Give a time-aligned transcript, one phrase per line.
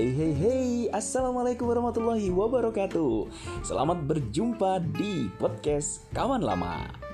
[0.00, 3.28] Hey hey hey, Assalamualaikum warahmatullahi wabarakatuh.
[3.60, 7.09] Selamat berjumpa di podcast Kawan Lama.